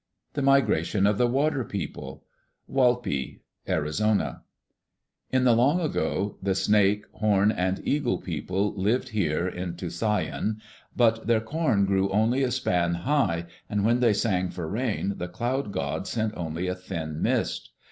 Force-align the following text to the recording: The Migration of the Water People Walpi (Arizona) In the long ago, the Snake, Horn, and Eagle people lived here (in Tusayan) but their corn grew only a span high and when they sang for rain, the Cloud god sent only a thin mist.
The 0.33 0.41
Migration 0.41 1.05
of 1.05 1.19
the 1.19 1.27
Water 1.27 1.63
People 1.63 2.23
Walpi 2.67 3.41
(Arizona) 3.69 4.41
In 5.31 5.43
the 5.43 5.55
long 5.55 5.79
ago, 5.79 6.37
the 6.41 6.55
Snake, 6.55 7.05
Horn, 7.11 7.51
and 7.51 7.79
Eagle 7.87 8.17
people 8.17 8.73
lived 8.73 9.09
here 9.09 9.47
(in 9.47 9.75
Tusayan) 9.75 10.59
but 10.95 11.27
their 11.27 11.39
corn 11.39 11.85
grew 11.85 12.09
only 12.09 12.41
a 12.41 12.49
span 12.49 12.95
high 12.95 13.45
and 13.69 13.85
when 13.85 13.99
they 13.99 14.13
sang 14.13 14.49
for 14.49 14.67
rain, 14.67 15.13
the 15.17 15.27
Cloud 15.27 15.71
god 15.71 16.07
sent 16.07 16.35
only 16.35 16.65
a 16.65 16.73
thin 16.73 17.21
mist. 17.21 17.69